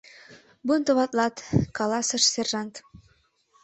Бунтоватлат,— 0.67 1.45
каласыш 1.77 2.23
сержант. 2.33 2.73